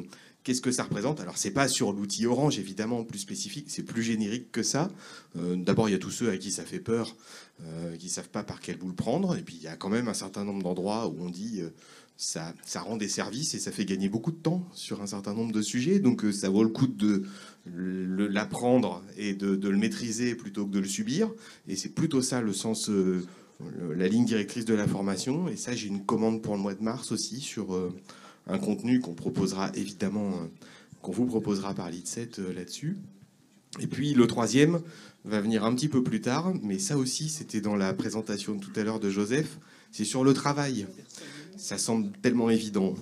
[0.48, 1.20] Qu'est-ce que ça représente?
[1.20, 4.88] Alors, c'est pas sur l'outil Orange, évidemment, plus spécifique, c'est plus générique que ça.
[5.36, 7.18] Euh, d'abord, il y a tous ceux à qui ça fait peur,
[7.66, 9.36] euh, qui ne savent pas par quel bout le prendre.
[9.36, 11.72] Et puis, il y a quand même un certain nombre d'endroits où on dit euh,
[12.16, 15.34] ça, ça rend des services et ça fait gagner beaucoup de temps sur un certain
[15.34, 16.00] nombre de sujets.
[16.00, 17.26] Donc, ça vaut le coup de
[17.66, 21.30] l'apprendre et de, de, le maîtriser plutôt que de le subir.
[21.68, 22.90] Et c'est plutôt ça le sens
[23.98, 25.50] la ligne directrice de la formation.
[25.50, 27.78] Et ça, j'ai une commande pour le mois de mars aussi sur
[28.48, 30.32] un contenu qu'on proposera évidemment,
[31.02, 32.98] qu'on vous proposera par l'IT7 là-dessus.
[33.80, 34.82] Et puis le troisième
[35.26, 38.72] va venir un petit peu plus tard, mais ça aussi, c'était dans la présentation tout
[38.76, 39.58] à l'heure de Joseph,
[39.92, 40.88] c'est sur le travail.
[41.58, 42.94] Ça semble tellement évident.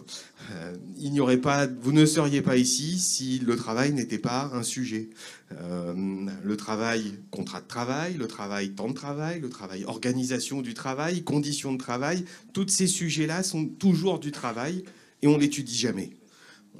[0.51, 4.49] Euh, il n'y aurait pas, vous ne seriez pas ici si le travail n'était pas
[4.53, 5.09] un sujet.
[5.51, 5.93] Euh,
[6.41, 11.23] le travail, contrat de travail, le travail, temps de travail, le travail, organisation du travail,
[11.23, 14.85] conditions de travail, tous ces sujets-là sont toujours du travail
[15.25, 16.11] et on l'étudie jamais.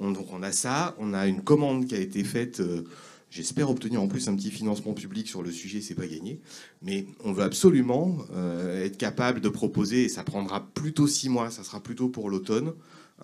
[0.00, 2.60] donc on a ça, on a une commande qui a été faite.
[2.60, 2.84] Euh,
[3.28, 6.40] J'espère obtenir en plus un petit financement public sur le sujet, c'est pas gagné.
[6.80, 11.50] Mais on veut absolument euh, être capable de proposer, et ça prendra plutôt six mois,
[11.50, 12.72] ça sera plutôt pour l'automne,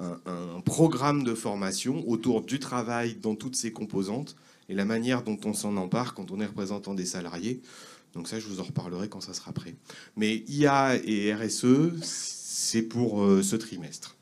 [0.01, 4.37] un, programme de formation autour du travail dans toutes ses composantes
[4.69, 7.63] et la manière dont on s'en empare quand on est représentant des salariés.
[8.15, 9.77] Donc ça, je vous en reparlerai quand ça sera prêt.
[10.17, 14.17] Mais IA et RSE, c'est pour euh, ce trimestre.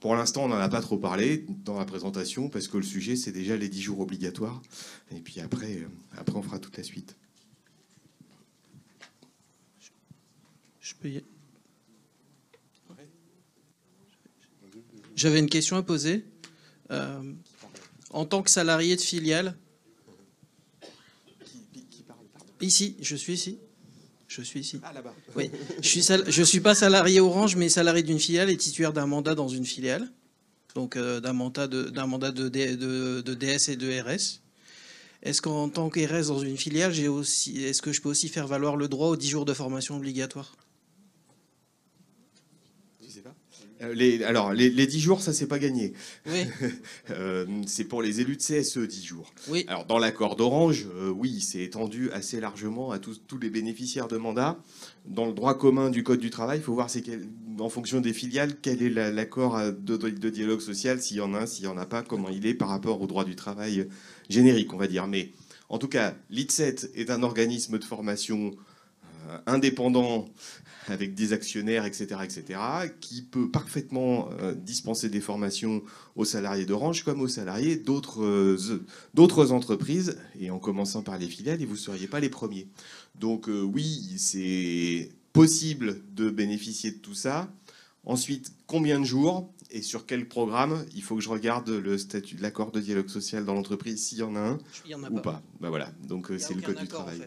[0.00, 3.16] Pour l'instant, on n'en a pas trop parlé dans la présentation parce que le sujet,
[3.16, 4.62] c'est déjà les 10 jours obligatoires.
[5.14, 7.16] Et puis après, euh, après on fera toute la suite.
[10.80, 11.22] Je peux y...
[15.14, 16.24] J'avais une question à poser.
[16.90, 17.34] Euh,
[18.08, 19.54] en tant que salarié de filiale,
[22.62, 23.58] ici, je suis ici.
[24.40, 24.80] Je suis ici.
[24.82, 25.14] Ah, là-bas.
[25.36, 25.50] Oui.
[25.82, 29.48] Je ne suis, pas salarié Orange, mais salarié d'une filiale et titulaire d'un mandat dans
[29.48, 30.10] une filiale.
[30.74, 34.40] Donc euh, d'un mandat, de, mandat de, de, DS et de RS.
[35.22, 38.46] Est-ce qu'en tant que RS dans une filiale, aussi, est-ce que je peux aussi faire
[38.46, 40.56] valoir le droit aux 10 jours de formation obligatoire
[43.02, 45.94] Euh, les, alors, les, les, 10 jours, ça, c'est pas gagné.
[46.26, 46.44] Oui.
[47.10, 49.32] euh, c'est pour les élus de CSE, 10 jours.
[49.48, 49.64] Oui.
[49.68, 54.08] Alors, dans l'accord d'Orange, euh, oui, c'est étendu assez largement à tous, tous, les bénéficiaires
[54.08, 54.58] de mandat.
[55.06, 56.88] Dans le droit commun du Code du travail, il faut voir,
[57.58, 61.40] en fonction des filiales, quel est l'accord de, de, dialogue social, s'il y en a
[61.40, 63.88] un, s'il n'y en a pas, comment il est par rapport au droit du travail
[64.28, 65.06] générique, on va dire.
[65.06, 65.30] Mais
[65.70, 68.52] en tout cas, l'IT7 est un organisme de formation
[69.28, 70.28] euh, indépendant
[70.90, 72.60] avec des actionnaires, etc., etc.,
[73.00, 75.82] qui peut parfaitement euh, dispenser des formations
[76.16, 81.62] aux salariés d'Orange comme aux salariés d'autres euh, entreprises, et en commençant par les filiales,
[81.62, 82.68] et vous ne seriez pas les premiers.
[83.14, 87.52] Donc euh, oui, c'est possible de bénéficier de tout ça.
[88.04, 90.84] Ensuite, combien de jours et sur quel programme?
[90.94, 94.18] Il faut que je regarde le statut de l'accord de dialogue social dans l'entreprise, s'il
[94.18, 94.58] y en a un
[95.10, 95.42] ou pas.
[95.60, 97.20] Ben voilà, donc c'est le code du travail.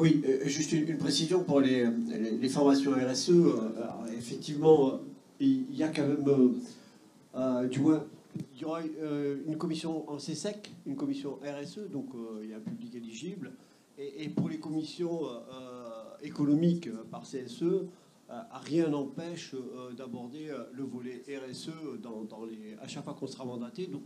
[0.00, 1.84] Oui, euh, juste une, précision pour les,
[2.48, 3.32] formations RSE.
[3.32, 3.52] Euh,
[4.16, 4.96] effectivement, euh,
[5.40, 8.02] il y a quand même, du moins,
[8.54, 12.06] il y aura une commission en CSEC, une commission RSE, donc
[12.42, 13.52] il y a un public éligible.
[13.98, 15.20] Et, pour les commissions
[16.22, 17.84] économiques par CSE,
[18.52, 19.54] rien n'empêche
[19.98, 23.86] d'aborder le volet RSE dans, les, à chaque fois qu'on sera mandaté.
[23.86, 24.04] Donc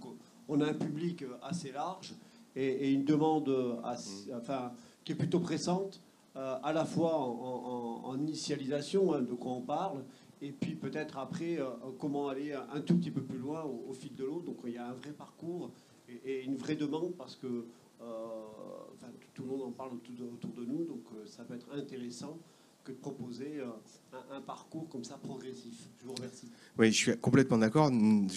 [0.49, 2.15] on a un public assez large
[2.57, 4.73] et, une demande assez, enfin,
[5.05, 6.01] qui est plutôt pressante,
[6.37, 10.05] euh, à la fois en, initialisation, hein, de quoi on parle,
[10.41, 11.67] et puis peut-être après euh,
[11.99, 14.43] comment aller un tout petit peu plus loin au, fil de l'eau.
[14.45, 15.71] Donc il y a un vrai parcours
[16.09, 17.67] et, une vraie demande parce que
[18.03, 18.05] euh,
[19.35, 22.39] tout, le monde en parle autour de, nous, donc ça peut être intéressant
[22.83, 23.63] que de proposer
[24.31, 25.89] un, parcours comme ça progressif.
[26.01, 26.49] Je vous remercie.
[26.79, 27.91] Oui, je suis complètement d'accord.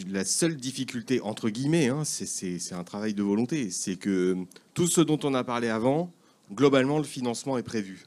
[0.08, 4.38] La seule difficulté, entre guillemets, hein, c'est un travail de volonté, c'est que
[4.74, 6.12] tout ce dont on a parlé avant,
[6.54, 8.06] globalement, le financement est prévu.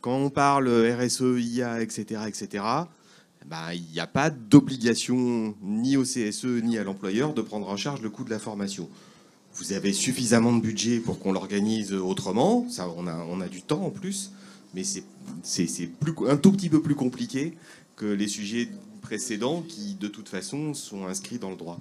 [0.00, 2.64] Quand on parle RSE, IA, etc., etc.,
[3.46, 7.76] bah, il n'y a pas d'obligation ni au CSE ni à l'employeur de prendre en
[7.76, 8.88] charge le coût de la formation.
[9.54, 13.62] Vous avez suffisamment de budget pour qu'on l'organise autrement, ça, on, a, on a du
[13.62, 14.32] temps en plus,
[14.74, 15.04] mais c'est
[16.28, 17.54] un tout petit peu plus compliqué
[17.96, 18.68] que les sujets
[19.00, 21.80] précédents qui, de toute façon, sont inscrits dans le droit.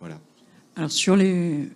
[0.00, 0.18] Voilà.
[0.76, 1.68] Alors sur les,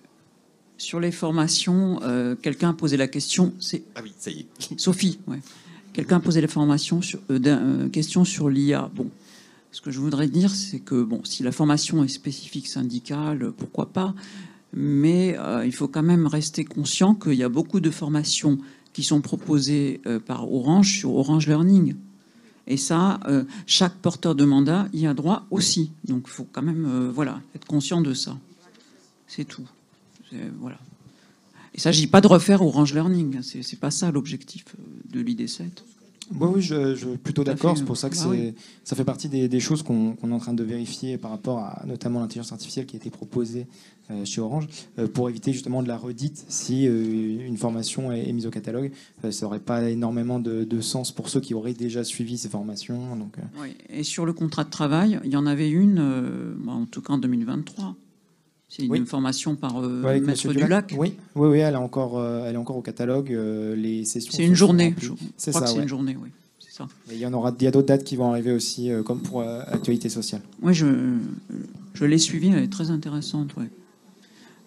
[0.78, 3.54] sur les formations, euh, quelqu'un a posé la question.
[3.60, 4.46] C'est ah oui, ça y est.
[4.78, 5.40] Sophie, ouais.
[5.92, 8.90] Quelqu'un a posé la formation sur, euh, euh, question sur l'IA.
[8.94, 9.08] Bon,
[9.72, 13.86] ce que je voudrais dire, c'est que bon, si la formation est spécifique syndicale, pourquoi
[13.86, 14.14] pas.
[14.78, 18.58] Mais il faut quand même rester conscient qu'il y a beaucoup de formations
[18.92, 21.94] qui sont proposées par Orange sur Orange Learning.
[22.66, 23.20] Et ça,
[23.66, 25.92] chaque porteur de mandat y a droit aussi.
[26.04, 28.36] Donc il faut quand même voilà, être conscient de ça.
[29.26, 29.66] C'est tout.
[30.60, 30.78] Voilà.
[31.74, 35.64] Il ne s'agit pas de refaire Orange Learning, c'est pas ça l'objectif euh, de l'ID7.
[36.32, 37.76] Bah oui, je, suis plutôt d'accord.
[37.78, 38.52] C'est pour ça que Bah oui.
[38.82, 41.84] ça fait partie des, des choses qu'on est en train de vérifier par rapport à
[41.86, 43.66] notamment l'intelligence artificielle qui a été proposée
[44.10, 44.66] euh, chez Orange
[44.98, 48.50] euh, pour éviter justement de la redite si euh, une formation est, est mise au
[48.50, 48.90] catalogue.
[49.24, 52.48] Euh, ça n'aurait pas énormément de, de sens pour ceux qui auraient déjà suivi ces
[52.48, 53.14] formations.
[53.14, 53.76] Donc, euh, Oui.
[53.90, 57.02] Et sur le contrat de travail, il y en avait une, euh, bah, en tout
[57.02, 57.94] cas en 2023.
[58.68, 59.06] C'est une Oui.
[59.06, 60.92] formation par euh, Ouais, Maître Monsieur Dulac.
[60.96, 63.32] Oui, oui, oui, elle est encore, euh, elle est encore au catalogue.
[63.32, 64.32] euh, les sessions.
[64.34, 64.94] C'est une journée.
[64.98, 65.66] Je C'est crois ça.
[65.66, 65.82] que c'est ouais.
[65.84, 66.30] une journée, oui.
[66.58, 66.88] C'est ça.
[67.10, 69.02] Et il y en aura, il y a d'autres dates qui vont arriver aussi, euh,
[69.04, 70.42] comme pour euh, actualité sociale.
[70.62, 70.86] Oui, je,
[71.94, 73.54] je l'ai suivie, elle est très intéressante.
[73.56, 73.70] Ouais.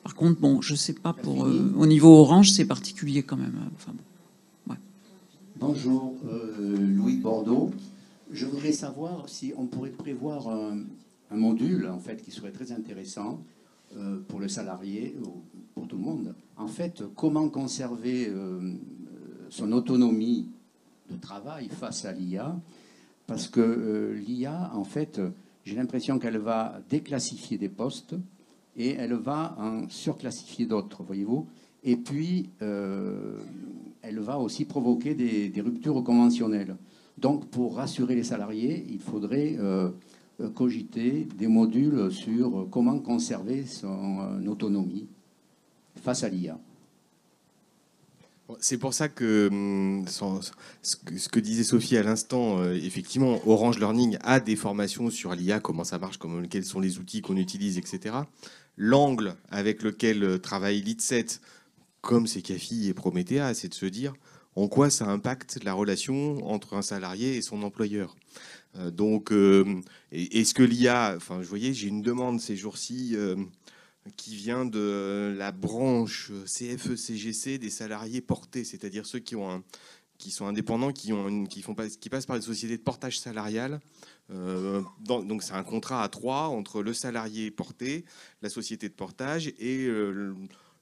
[0.03, 3.53] Par contre, bon, je sais pas pour euh, au niveau Orange, c'est particulier quand même.
[3.75, 3.91] Enfin,
[4.65, 4.75] bon.
[5.59, 7.71] Bonjour, euh, Louis de Bordeaux.
[8.31, 10.83] Je voudrais savoir si on pourrait prévoir un,
[11.31, 13.58] un module en fait qui serait très intéressant euh,
[14.27, 15.41] pour le salarié ou
[15.73, 16.35] pour tout le monde.
[16.57, 18.73] En fait, comment conserver euh,
[19.49, 20.47] son autonomie
[21.09, 22.59] de travail face à l'IA
[23.27, 25.21] Parce que euh, l'IA, en fait,
[25.63, 28.15] j'ai l'impression qu'elle va déclassifier des postes
[28.75, 31.47] et elle va en surclassifier d'autres, voyez-vous?
[31.83, 33.37] Et puis, euh,
[34.01, 36.75] elle va aussi provoquer des, ruptures conventionnelles.
[37.17, 39.89] Donc, pour rassurer les salariés, il faudrait euh, euh,
[40.47, 45.07] cogiter des modules sur comment conserver son euh, autonomie
[46.01, 46.57] face à l'IA.
[48.59, 50.05] C'est pour ça que hum,
[51.05, 55.35] que ce que disait Sophie à l'instant, euh, effectivement, Orange Learning a des formations sur
[55.35, 58.15] l'IA, comment ça marche, comment, quels sont les outils qu'on utilise, etc.
[58.75, 61.41] L'angle avec lequel euh, travaille l'ITSET,
[62.01, 64.13] comme c'est CAFI et Promethea, c'est de se dire
[64.55, 68.15] en quoi ça impacte la relation entre un salarié et son employeur.
[68.77, 73.35] Euh, donc, euh, est-ce que l'IA, enfin, je voyais, j'ai une demande ces jours-ci euh,
[74.15, 79.35] qui vient de la branche E CFE-CGC des salariés portés, c'est-à-dire ceux qui
[80.31, 81.11] sont indépendants, qui,
[81.61, 83.79] font pas, qui passent par une société de portage salarial.
[84.31, 88.05] Euh, donc c'est un contrat à trois entre le salarié porté,
[88.43, 90.35] la société de portage et euh,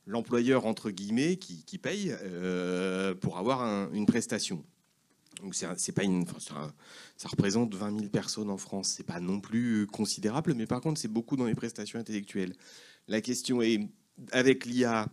[0.06, 4.64] l'employeur entre guillemets qui, paye euh, pour avoir un- une prestation.
[5.42, 8.94] Donc c'est pas une, ça représente 20 000 personnes en France.
[8.96, 12.54] C'est pas non plus considérable, mais par contre c'est beaucoup dans les prestations intellectuelles.
[13.08, 13.88] La question est
[14.32, 15.08] avec l'IA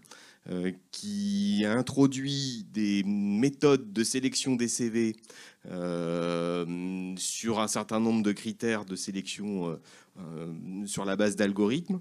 [0.50, 5.16] euh, qui a introduit des méthodes de sélection des CV
[5.70, 9.76] euh, sur un certain nombre de critères de sélection euh,
[10.18, 12.00] euh, sur la base d'algorithmes.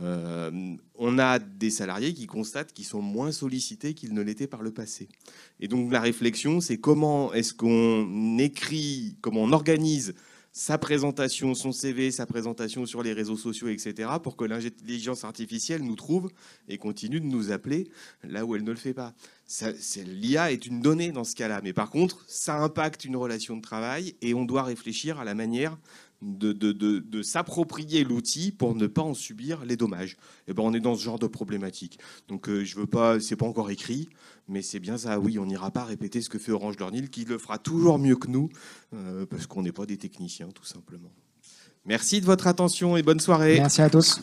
[0.00, 4.62] Euh, on a des salariés qui constatent qu'ils sont moins sollicités qu'ils ne l'étaient par
[4.62, 5.08] le passé.
[5.60, 10.14] Et donc la réflexion, c'est comment est-ce qu'on écrit, comment on organise
[10.54, 15.82] sa présentation, son CV, sa présentation sur les réseaux sociaux, etc., pour que l'intelligence artificielle
[15.82, 16.30] nous trouve
[16.68, 17.88] et continue de nous appeler
[18.22, 19.14] là où elle ne le fait pas.
[20.06, 23.62] L'IA est une donnée dans ce cas-là, mais par contre, ça impacte une relation de
[23.62, 25.78] travail et on doit réfléchir à la manière
[26.22, 30.16] de, s'approprier l'outil pour ne pas en subir les dommages.
[30.48, 31.98] Et ben, on est dans ce genre de problématique.
[32.28, 34.08] Donc, euh, je veux pas, c'est pas encore écrit,
[34.48, 35.18] mais c'est bien ça.
[35.18, 38.16] Oui, on n'ira pas répéter ce que fait Orange Learning, qui le fera toujours mieux
[38.16, 38.48] que nous,
[38.94, 41.12] euh, parce qu'on n'est pas des techniciens, tout simplement.
[41.84, 43.56] Merci de votre attention et bonne soirée.
[43.56, 44.20] Merci à tous.